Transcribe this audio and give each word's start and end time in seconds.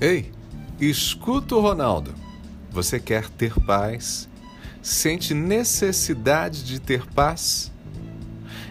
Ei, 0.00 0.32
escuta 0.80 1.54
o 1.54 1.60
Ronaldo. 1.60 2.12
Você 2.70 2.98
quer 2.98 3.28
ter 3.28 3.54
paz? 3.60 4.28
Sente 4.82 5.32
necessidade 5.32 6.64
de 6.64 6.80
ter 6.80 7.06
paz? 7.06 7.72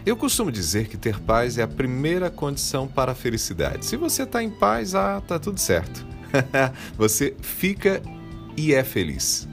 Eu 0.05 0.17
costumo 0.17 0.51
dizer 0.51 0.89
que 0.89 0.97
ter 0.97 1.19
paz 1.21 1.57
é 1.57 1.63
a 1.63 1.67
primeira 1.67 2.29
condição 2.29 2.87
para 2.87 3.13
a 3.13 3.15
felicidade. 3.15 3.85
Se 3.85 3.95
você 3.95 4.23
está 4.23 4.43
em 4.43 4.49
paz, 4.49 4.95
ah, 4.95 5.21
tá 5.25 5.39
tudo 5.39 5.59
certo. 5.59 6.05
você 6.97 7.33
fica 7.41 8.01
e 8.57 8.73
é 8.73 8.83
feliz. 8.83 9.47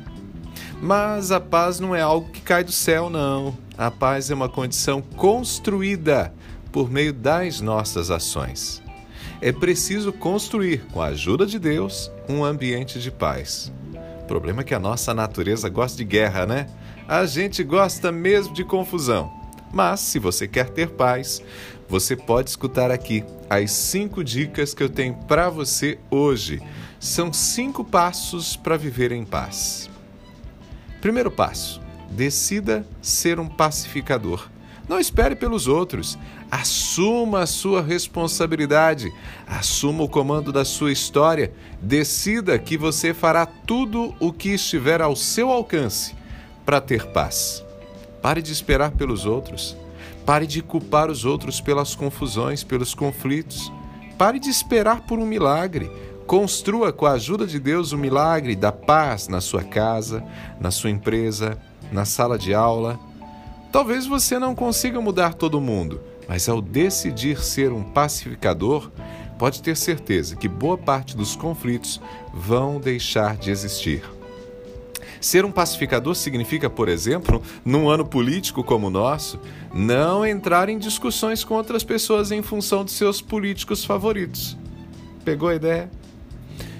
Mas 0.83 1.31
a 1.31 1.39
paz 1.39 1.79
não 1.79 1.95
é 1.95 2.01
algo 2.01 2.31
que 2.31 2.41
cai 2.41 2.65
do 2.65 2.73
céu, 2.73 3.09
não. 3.09 3.57
A 3.79 3.93
paz 3.93 4.29
é 4.29 4.35
uma 4.35 4.49
condição 4.49 5.01
construída 5.01 6.35
por 6.73 6.91
meio 6.91 7.13
das 7.13 7.61
nossas 7.61 8.11
ações 8.11 8.83
é 9.43 9.53
preciso 9.53 10.13
construir, 10.13 10.85
com 10.93 11.01
a 11.01 11.07
ajuda 11.07 11.47
de 11.47 11.59
Deus, 11.59 12.11
um 12.29 12.45
ambiente 12.45 13.01
de 13.01 13.11
paz. 13.11 13.73
O 14.23 14.27
problema 14.27 14.61
é 14.61 14.65
que 14.65 14.75
a 14.75 14.79
nossa 14.79 15.15
natureza 15.15 15.69
gosta 15.69 15.97
de 15.97 16.05
guerra, 16.05 16.47
né? 16.47 16.67
A 17.09 17.25
gente 17.25 17.65
gosta 17.65 18.13
mesmo 18.13 18.53
de 18.53 18.65
confusão. 18.65 19.33
Mas, 19.73 20.01
se 20.01 20.19
você 20.19 20.47
quer 20.47 20.69
ter 20.69 20.91
paz, 20.91 21.43
você 21.89 22.15
pode 22.15 22.51
escutar 22.51 22.91
aqui 22.91 23.25
as 23.49 23.71
cinco 23.71 24.23
dicas 24.23 24.75
que 24.75 24.83
eu 24.83 24.89
tenho 24.89 25.15
para 25.15 25.49
você 25.49 25.99
hoje. 26.11 26.61
São 26.99 27.33
cinco 27.33 27.83
passos 27.83 28.57
para 28.57 28.77
viver 28.77 29.11
em 29.11 29.25
paz. 29.25 29.89
Primeiro 31.01 31.31
passo: 31.31 31.81
decida 32.11 32.87
ser 33.01 33.41
um 33.41 33.49
pacificador. 33.49 34.49
Não 34.91 34.99
espere 34.99 35.37
pelos 35.37 35.69
outros. 35.69 36.19
Assuma 36.51 37.43
a 37.43 37.47
sua 37.47 37.81
responsabilidade. 37.81 39.09
Assuma 39.47 40.03
o 40.03 40.09
comando 40.09 40.51
da 40.51 40.65
sua 40.65 40.91
história. 40.91 41.53
Decida 41.81 42.59
que 42.59 42.77
você 42.77 43.15
fará 43.15 43.47
tudo 43.47 44.13
o 44.19 44.33
que 44.33 44.49
estiver 44.49 45.01
ao 45.01 45.15
seu 45.15 45.49
alcance 45.49 46.17
para 46.67 46.81
ter 46.81 47.07
paz. 47.13 47.65
Pare 48.21 48.43
de 48.43 48.53
esperar 48.53 48.91
pelos 48.91 49.27
outros. 49.27 49.77
Pare 50.27 50.45
de 50.45 50.61
culpar 50.61 51.09
os 51.09 51.25
outros 51.25 51.61
pelas 51.61 51.95
confusões, 51.95 52.65
pelos 52.65 52.93
conflitos. 52.93 53.73
Pare 54.19 54.41
de 54.41 54.51
esperar 54.51 55.03
por 55.03 55.21
um 55.21 55.25
milagre. 55.25 55.89
Construa 56.27 56.93
com 56.93 57.07
a 57.07 57.13
ajuda 57.13 57.47
de 57.47 57.61
Deus 57.61 57.93
o 57.93 57.97
milagre 57.97 58.57
da 58.57 58.73
paz 58.73 59.29
na 59.29 59.41
sua 59.41 59.63
casa, 59.63 60.25
na 60.59 60.73
sua 60.73 60.91
empresa, 60.91 61.57
na 61.93 62.05
sala 62.05 62.37
de 62.37 62.53
aula 62.53 62.99
Talvez 63.73 64.05
você 64.07 64.39
não 64.39 64.55
consiga 64.55 65.01
mudar 65.01 65.35
todo 65.35 65.61
mundo, 65.61 66.01
mas 66.29 66.49
ao 66.49 66.61
decidir 66.61 67.43
ser 67.43 67.73
um 67.73 67.85
pacificador, 67.85 68.91
pode 69.39 69.63
ter 69.63 69.77
certeza 69.77 70.35
que 70.35 70.49
boa 70.49 70.77
parte 70.77 71.17
dos 71.17 71.37
conflitos 71.37 72.01
vão 72.35 72.81
deixar 72.81 73.37
de 73.37 73.51
existir. 73.51 74.03
Ser 75.21 75.45
um 75.45 75.53
pacificador 75.53 76.15
significa, 76.15 76.69
por 76.69 76.89
exemplo, 76.89 77.43
num 77.65 77.89
ano 77.89 78.05
político 78.05 78.65
como 78.65 78.89
o 78.89 78.91
nosso, 78.91 79.39
não 79.73 80.27
entrar 80.27 80.69
em 80.69 80.79
discussões 80.79 81.45
com 81.45 81.55
outras 81.55 81.85
pessoas 81.85 82.33
em 82.33 82.43
função 82.43 82.85
de 82.85 82.91
seus 82.91 83.21
políticos 83.21 83.85
favoritos. 83.85 84.57
Pegou 85.25 85.49
a 85.49 85.55
ideia? 85.55 85.91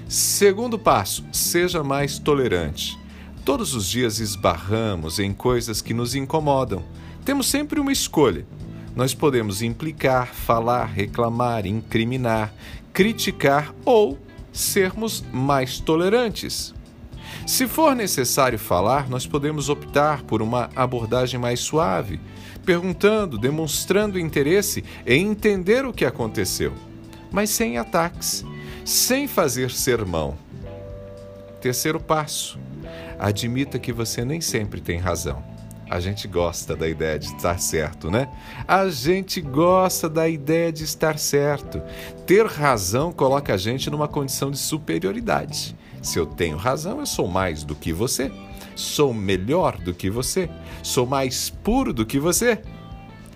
Segundo 0.09 0.77
passo, 0.77 1.23
seja 1.31 1.83
mais 1.83 2.19
tolerante. 2.19 3.00
Todos 3.43 3.73
os 3.73 3.89
dias 3.89 4.19
esbarramos 4.19 5.17
em 5.17 5.33
coisas 5.33 5.81
que 5.81 5.95
nos 5.95 6.13
incomodam. 6.13 6.83
Temos 7.25 7.47
sempre 7.47 7.79
uma 7.79 7.91
escolha. 7.91 8.45
Nós 8.95 9.15
podemos 9.15 9.63
implicar, 9.63 10.27
falar, 10.27 10.85
reclamar, 10.85 11.65
incriminar, 11.65 12.53
criticar 12.93 13.73
ou 13.83 14.19
sermos 14.53 15.23
mais 15.31 15.79
tolerantes. 15.79 16.73
Se 17.47 17.67
for 17.67 17.95
necessário 17.95 18.59
falar, 18.59 19.09
nós 19.09 19.25
podemos 19.25 19.69
optar 19.69 20.21
por 20.23 20.41
uma 20.41 20.69
abordagem 20.75 21.39
mais 21.39 21.61
suave, 21.61 22.19
perguntando, 22.63 23.39
demonstrando 23.39 24.19
interesse 24.19 24.83
em 25.05 25.27
entender 25.27 25.83
o 25.83 25.93
que 25.93 26.05
aconteceu, 26.05 26.73
mas 27.31 27.49
sem 27.49 27.77
ataques, 27.77 28.45
sem 28.85 29.27
fazer 29.27 29.71
sermão. 29.71 30.37
Terceiro 31.59 31.99
passo: 31.99 32.59
admita 33.21 33.77
que 33.77 33.93
você 33.93 34.25
nem 34.25 34.41
sempre 34.41 34.81
tem 34.81 34.97
razão. 34.97 35.43
A 35.87 35.99
gente 35.99 36.27
gosta 36.27 36.75
da 36.75 36.87
ideia 36.87 37.19
de 37.19 37.27
estar 37.27 37.59
certo, 37.59 38.09
né? 38.09 38.27
A 38.67 38.87
gente 38.89 39.39
gosta 39.39 40.09
da 40.09 40.27
ideia 40.27 40.71
de 40.71 40.83
estar 40.83 41.19
certo. 41.19 41.81
Ter 42.25 42.45
razão 42.47 43.11
coloca 43.11 43.53
a 43.53 43.57
gente 43.57 43.89
numa 43.89 44.07
condição 44.07 44.49
de 44.49 44.57
superioridade. 44.57 45.75
Se 46.01 46.17
eu 46.17 46.25
tenho 46.25 46.57
razão, 46.57 46.99
eu 46.99 47.05
sou 47.05 47.27
mais 47.27 47.63
do 47.63 47.75
que 47.75 47.93
você. 47.93 48.31
Sou 48.75 49.13
melhor 49.13 49.77
do 49.77 49.93
que 49.93 50.09
você. 50.09 50.49
Sou 50.81 51.05
mais 51.05 51.49
puro 51.49 51.93
do 51.93 52.05
que 52.05 52.19
você. 52.19 52.59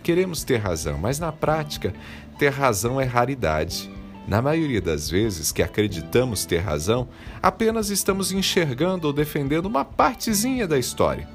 Queremos 0.01 0.43
ter 0.43 0.57
razão, 0.57 0.97
mas 0.97 1.19
na 1.19 1.31
prática, 1.31 1.93
ter 2.39 2.49
razão 2.49 2.99
é 2.99 3.03
raridade. 3.03 3.91
Na 4.27 4.41
maioria 4.41 4.81
das 4.81 5.09
vezes 5.09 5.51
que 5.51 5.61
acreditamos 5.61 6.45
ter 6.45 6.57
razão, 6.57 7.07
apenas 7.41 7.89
estamos 7.89 8.31
enxergando 8.31 9.07
ou 9.07 9.13
defendendo 9.13 9.67
uma 9.67 9.85
partezinha 9.85 10.67
da 10.67 10.79
história. 10.79 11.27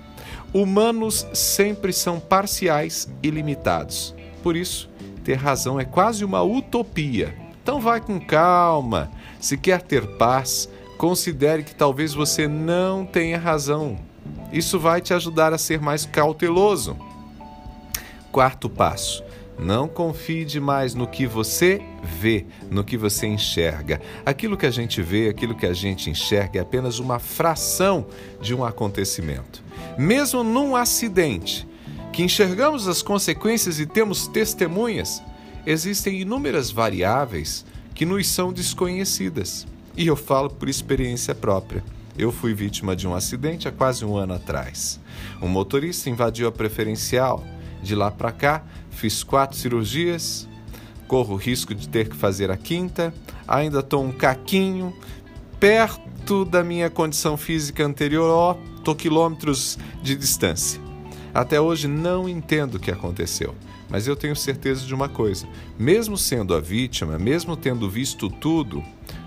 Humanos 0.53 1.25
sempre 1.33 1.93
são 1.93 2.19
parciais 2.19 3.09
e 3.23 3.31
limitados. 3.31 4.15
Por 4.43 4.56
isso, 4.56 4.91
ter 5.23 5.34
razão 5.34 5.79
é 5.79 5.84
quase 5.84 6.25
uma 6.25 6.43
utopia. 6.43 7.37
Então 7.62 7.81
vai 7.81 8.00
com 8.00 8.19
calma. 8.19 9.11
Se 9.39 9.56
quer 9.56 9.83
ter 9.83 10.05
paz, 10.17 10.69
considere 10.99 11.62
que 11.62 11.75
talvez 11.75 12.12
você 12.12 12.49
não 12.49 13.06
tenha 13.06 13.39
razão. 13.39 13.97
Isso 14.53 14.79
vai 14.81 15.00
te 15.00 15.15
ajudar 15.15 15.53
a 15.53 15.59
ser 15.59 15.81
mais 15.81 16.05
cauteloso. 16.05 16.97
Quarto 18.33 18.69
passo: 18.69 19.23
não 19.60 19.87
confie 19.87 20.44
demais 20.44 20.94
no 20.94 21.06
que 21.06 21.26
você 21.26 21.82
vê, 22.03 22.47
no 22.71 22.82
que 22.82 22.97
você 22.97 23.26
enxerga. 23.26 24.00
Aquilo 24.25 24.56
que 24.56 24.65
a 24.65 24.71
gente 24.71 25.03
vê, 25.03 25.28
aquilo 25.28 25.54
que 25.54 25.66
a 25.66 25.75
gente 25.75 26.09
enxerga 26.09 26.59
é 26.59 26.62
apenas 26.62 26.98
uma 26.98 27.19
fração 27.19 28.06
de 28.41 28.54
um 28.54 28.65
acontecimento. 28.65 29.62
Mesmo 29.99 30.43
num 30.43 30.75
acidente, 30.75 31.69
que 32.10 32.22
enxergamos 32.22 32.88
as 32.88 33.03
consequências 33.03 33.78
e 33.78 33.87
temos 33.87 34.26
testemunhas, 34.26 35.22
existem 35.66 36.20
inúmeras 36.20 36.70
variáveis 36.70 37.66
que 37.94 38.06
nos 38.06 38.26
são 38.28 38.53
desconhecidas. 38.53 39.66
E 39.94 40.06
eu 40.06 40.16
falo 40.16 40.49
por 40.49 40.70
experiência 40.70 41.34
própria. 41.34 41.84
Eu 42.16 42.32
fui 42.32 42.54
vítima 42.54 42.97
de 42.97 43.06
um 43.06 43.15
acidente 43.15 43.69
há 43.69 43.72
quase 43.72 44.04
um 44.04 44.16
ano 44.16 44.32
atrás. 44.32 44.99
Um 45.41 45.49
motorista 45.49 46.09
invadiu 46.09 46.49
a 46.49 46.53
preferencial 46.53 47.44
de 47.83 47.95
lá 47.95 48.11
para 48.11 48.33
cá, 48.33 48.63
fiz 48.91 49.23
quatro 49.23 49.57
cirurgias, 49.57 50.49
corro 51.07 51.35
o 51.35 51.37
risco 51.37 51.75
de 51.75 51.89
ter 51.89 52.09
que 52.09 52.17
fazer 52.17 52.51
a 52.51 52.57
quinta, 52.57 53.13
ainda 53.47 53.81
estou 53.81 54.05
um 54.05 54.13
caquinho, 54.13 54.95
perto 55.59 56.45
da 56.45 56.63
minha 56.63 56.89
condição 56.89 57.37
física 57.37 57.85
anterior, 57.85 58.31
ó, 58.31 58.57
estou 58.77 58.95
quilômetros 58.95 59.79
de 60.03 60.15
distância. 60.15 60.81
Até 61.33 61.61
hoje 61.61 61.87
não 61.87 62.29
entendo 62.29 62.77
o 62.77 62.81
que 62.81 62.91
aconteceu, 62.91 63.55
mas 63.89 64.07
eu 64.07 64.17
tenho 64.17 64.35
certeza 64.35 64.85
de 64.85 64.95
uma 64.95 65.09
coisa: 65.09 65.47
mesmo 65.79 66.17
sendo 66.17 66.55
a 66.55 66.61
vítima, 66.61 67.19
mesmo 67.19 67.57
tendo 67.57 67.89
visto 67.89 68.29
tudo, 68.29 68.83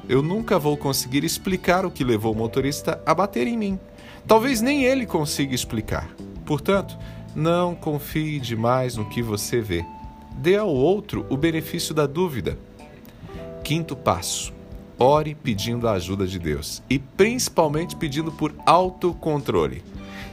eu 0.07 0.21
nunca 0.21 0.59
vou 0.59 0.75
conseguir 0.75 1.23
explicar 1.23 1.85
o 1.85 1.91
que 1.91 2.03
levou 2.03 2.33
o 2.33 2.37
motorista 2.37 3.01
a 3.05 3.13
bater 3.13 3.47
em 3.47 3.57
mim. 3.57 3.79
Talvez 4.27 4.61
nem 4.61 4.83
ele 4.83 5.05
consiga 5.05 5.53
explicar. 5.53 6.09
Portanto, 6.45 6.97
não 7.35 7.75
confie 7.75 8.39
demais 8.39 8.95
no 8.95 9.09
que 9.09 9.21
você 9.21 9.59
vê. 9.59 9.85
Dê 10.37 10.57
ao 10.57 10.69
outro 10.69 11.25
o 11.29 11.37
benefício 11.37 11.93
da 11.93 12.05
dúvida. 12.05 12.57
Quinto 13.63 13.95
passo: 13.95 14.53
ore 14.97 15.35
pedindo 15.35 15.87
a 15.87 15.93
ajuda 15.93 16.27
de 16.27 16.39
Deus 16.39 16.81
e 16.89 16.99
principalmente 16.99 17.95
pedindo 17.95 18.31
por 18.31 18.53
autocontrole. 18.65 19.83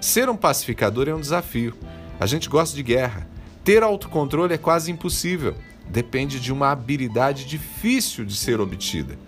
Ser 0.00 0.28
um 0.28 0.36
pacificador 0.36 1.08
é 1.08 1.14
um 1.14 1.20
desafio. 1.20 1.74
A 2.18 2.26
gente 2.26 2.48
gosta 2.48 2.74
de 2.74 2.82
guerra. 2.82 3.28
Ter 3.64 3.82
autocontrole 3.82 4.54
é 4.54 4.58
quase 4.58 4.90
impossível. 4.90 5.54
Depende 5.88 6.40
de 6.40 6.52
uma 6.52 6.70
habilidade 6.70 7.44
difícil 7.44 8.24
de 8.24 8.34
ser 8.34 8.60
obtida. 8.60 9.18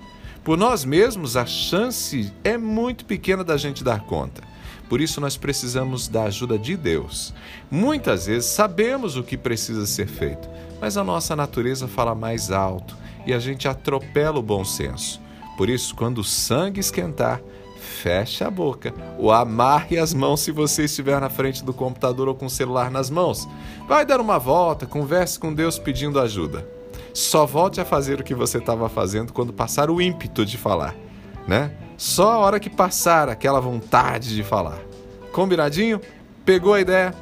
Por 0.44 0.58
nós 0.58 0.84
mesmos, 0.84 1.36
a 1.36 1.46
chance 1.46 2.32
é 2.42 2.56
muito 2.56 3.04
pequena 3.04 3.44
da 3.44 3.56
gente 3.56 3.84
dar 3.84 4.00
conta. 4.00 4.42
Por 4.92 5.00
isso 5.00 5.22
nós 5.22 5.38
precisamos 5.38 6.06
da 6.06 6.24
ajuda 6.24 6.58
de 6.58 6.76
Deus. 6.76 7.32
Muitas 7.70 8.26
vezes 8.26 8.50
sabemos 8.50 9.16
o 9.16 9.22
que 9.22 9.38
precisa 9.38 9.86
ser 9.86 10.06
feito, 10.06 10.46
mas 10.82 10.98
a 10.98 11.02
nossa 11.02 11.34
natureza 11.34 11.88
fala 11.88 12.14
mais 12.14 12.50
alto 12.50 12.94
e 13.26 13.32
a 13.32 13.38
gente 13.38 13.66
atropela 13.66 14.38
o 14.38 14.42
bom 14.42 14.62
senso. 14.66 15.18
Por 15.56 15.70
isso, 15.70 15.94
quando 15.94 16.18
o 16.18 16.24
sangue 16.24 16.78
esquentar, 16.78 17.40
feche 17.78 18.44
a 18.44 18.50
boca 18.50 18.92
ou 19.18 19.32
amarre 19.32 19.96
as 19.96 20.12
mãos 20.12 20.40
se 20.42 20.52
você 20.52 20.84
estiver 20.84 21.18
na 21.22 21.30
frente 21.30 21.64
do 21.64 21.72
computador 21.72 22.28
ou 22.28 22.34
com 22.34 22.44
o 22.44 22.50
celular 22.50 22.90
nas 22.90 23.08
mãos. 23.08 23.48
Vai 23.88 24.04
dar 24.04 24.20
uma 24.20 24.38
volta, 24.38 24.84
converse 24.84 25.38
com 25.38 25.54
Deus 25.54 25.78
pedindo 25.78 26.20
ajuda. 26.20 26.68
Só 27.14 27.46
volte 27.46 27.80
a 27.80 27.84
fazer 27.86 28.20
o 28.20 28.22
que 28.22 28.34
você 28.34 28.58
estava 28.58 28.90
fazendo 28.90 29.32
quando 29.32 29.54
passar 29.54 29.88
o 29.88 30.02
ímpeto 30.02 30.44
de 30.44 30.58
falar. 30.58 30.94
né? 31.48 31.74
Só 32.02 32.32
a 32.32 32.38
hora 32.38 32.58
que 32.58 32.68
passar 32.68 33.28
aquela 33.28 33.60
vontade 33.60 34.34
de 34.34 34.42
falar. 34.42 34.80
Combinadinho? 35.30 36.00
Pegou 36.44 36.74
a 36.74 36.80
ideia? 36.80 37.14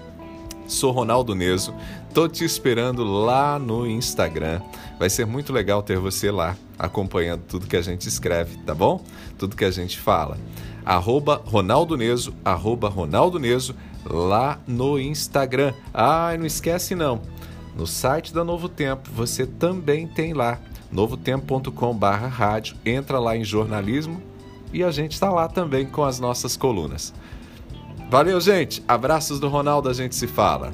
Sou 0.66 0.90
Ronaldo 0.90 1.34
Neso, 1.34 1.74
tô 2.14 2.26
te 2.26 2.46
esperando 2.46 3.04
lá 3.04 3.58
no 3.58 3.86
Instagram. 3.86 4.62
Vai 4.98 5.10
ser 5.10 5.26
muito 5.26 5.52
legal 5.52 5.82
ter 5.82 5.98
você 5.98 6.30
lá 6.30 6.56
acompanhando 6.78 7.42
tudo 7.42 7.66
que 7.66 7.76
a 7.76 7.82
gente 7.82 8.08
escreve, 8.08 8.56
tá 8.64 8.74
bom? 8.74 9.04
Tudo 9.36 9.54
que 9.54 9.66
a 9.66 9.70
gente 9.70 9.98
fala. 9.98 10.38
Arroba 10.82 11.42
Ronaldo 11.44 11.94
Neso, 11.94 12.32
arroba 12.42 12.88
Ronaldo 12.88 13.38
Neso, 13.38 13.76
lá 14.02 14.58
no 14.66 14.98
Instagram. 14.98 15.74
Ah, 15.92 16.34
não 16.38 16.46
esquece 16.46 16.94
não, 16.94 17.20
no 17.76 17.86
site 17.86 18.32
da 18.32 18.42
Novo 18.42 18.66
Tempo 18.66 19.10
você 19.14 19.46
também 19.46 20.06
tem 20.06 20.32
lá, 20.32 20.58
novotempo.com.br 20.90 22.06
rádio, 22.30 22.78
entra 22.86 23.18
lá 23.18 23.36
em 23.36 23.44
jornalismo 23.44 24.29
e 24.72 24.82
a 24.82 24.90
gente 24.90 25.12
está 25.12 25.30
lá 25.30 25.48
também 25.48 25.86
com 25.86 26.04
as 26.04 26.18
nossas 26.20 26.56
colunas. 26.56 27.12
Valeu, 28.10 28.40
gente. 28.40 28.82
Abraços 28.88 29.38
do 29.38 29.48
Ronaldo, 29.48 29.88
a 29.88 29.92
gente 29.92 30.16
se 30.16 30.26
fala. 30.26 30.72